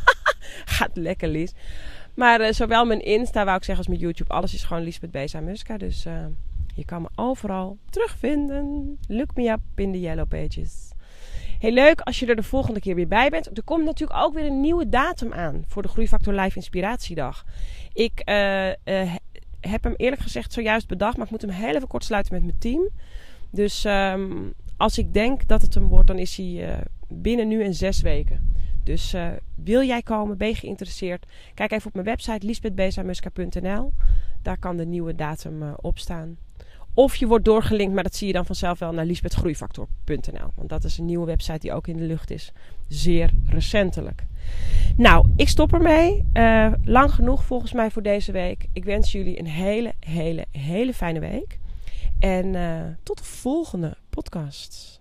Gaat 0.77 0.97
lekker, 0.97 1.29
Lies. 1.29 1.53
Maar 2.15 2.41
uh, 2.41 2.53
zowel 2.53 2.85
mijn 2.85 3.05
Insta, 3.05 3.45
wou 3.45 3.57
ik 3.57 3.65
zeggen, 3.65 3.85
als 3.85 3.97
mijn 3.97 4.01
YouTube. 4.01 4.31
Alles 4.31 4.55
is 4.55 4.65
gewoon 4.65 4.83
Lisbeth 4.83 5.11
Bezamuska. 5.11 5.79
Dus 5.79 6.07
je 6.75 6.85
kan 6.85 7.03
me 7.03 7.09
overal 7.15 7.79
terugvinden. 7.91 8.99
Look 9.09 9.35
me 9.35 9.51
up 9.51 9.61
in 9.75 9.93
the 9.93 10.01
yellow 10.01 10.29
pages. 10.29 10.94
Heel 11.59 11.73
leuk 11.73 12.01
als 12.01 12.19
je 12.19 12.27
er 12.27 12.37
de 12.37 12.43
volgende 12.43 12.81
keer 12.81 12.95
weer 12.95 13.09
bij 13.09 13.31
bent. 13.31 13.57
Er 13.57 13.65
komt 13.65 13.85
natuurlijk 13.85 14.21
ook 14.21 14.35
weer 14.35 14.47
een 14.47 14.61
nieuwe 14.61 14.89
datum 14.89 15.33
aan 15.33 15.65
voor 15.69 15.83
de 15.83 15.89
Groeifactor 15.89 16.35
Live 16.35 16.57
Inspiratiedag. 16.57 17.45
Ik 17.93 18.23
uh, 18.25 18.69
uh, 18.69 19.15
heb 19.61 19.83
hem 19.83 19.95
eerlijk 19.97 20.23
gezegd 20.23 20.53
zojuist 20.53 20.89
bedacht, 20.89 21.17
maar 21.17 21.25
ik 21.27 21.33
moet 21.33 21.43
hem 21.43 21.51
heel 21.51 21.75
even 21.75 21.89
kort 21.89 22.05
sluiten 22.05 22.35
met 22.35 22.43
mijn 22.43 22.59
team. 22.59 22.89
Dus 23.51 23.85
um, 23.85 24.53
als 24.77 24.99
ik 24.99 25.13
denk 25.13 25.49
dat 25.49 25.63
het 25.63 25.75
hem 25.75 25.89
wordt, 25.89 26.07
dan 26.07 26.19
is 26.19 26.37
hij 26.37 26.47
uh, 26.47 26.77
binnen 27.09 27.49
nu 27.49 27.63
en 27.65 27.75
zes 27.75 28.01
weken. 28.01 28.53
Dus 28.83 29.17
wil 29.55 29.83
jij 29.83 30.03
komen, 30.03 30.37
ben 30.37 30.49
je 30.49 30.55
geïnteresseerd? 30.55 31.27
Kijk 31.55 31.73
even 31.73 31.87
op 31.87 31.95
mijn 31.95 32.07
website 32.07 32.47
lisbethbezamuska.nl. 32.47 33.93
Daar 34.43 34.59
kan 34.59 34.77
de 34.77 34.87
nieuwe 34.87 35.15
datum 35.15 35.75
op 35.81 35.99
staan. 35.99 36.37
Of 36.95 37.17
je 37.17 37.27
wordt 37.27 37.45
doorgelinkt, 37.45 37.95
maar 37.95 38.03
dat 38.03 38.15
zie 38.15 38.27
je 38.27 38.33
dan 38.33 38.47
vanzelf 38.47 38.79
wel 38.79 38.93
naar 38.93 39.05
liesbethgroeifactor.nl. 39.05 40.51
Want 40.55 40.69
dat 40.69 40.85
is 40.85 40.99
een 40.99 41.05
nieuwe 41.05 41.27
website 41.27 41.59
die 41.59 41.73
ook 41.73 41.87
in 41.87 41.97
de 41.97 42.05
lucht 42.05 42.31
is. 42.31 42.53
Zeer 42.89 43.31
recentelijk. 43.47 44.25
Nou, 44.97 45.29
ik 45.37 45.49
stop 45.49 45.73
ermee. 45.73 46.25
Uh, 46.35 46.73
lang 46.85 47.13
genoeg 47.13 47.45
volgens 47.45 47.73
mij 47.73 47.91
voor 47.91 48.03
deze 48.03 48.33
week. 48.33 48.67
Ik 48.73 48.85
wens 48.85 49.13
jullie 49.13 49.39
een 49.39 49.47
hele, 49.47 49.93
hele, 50.01 50.47
hele 50.51 50.95
fijne 50.95 51.21
week. 51.21 51.59
En 52.19 52.55
uh, 52.55 52.81
tot 53.03 53.19
de 53.19 53.25
volgende 53.25 53.97
podcast. 54.11 55.01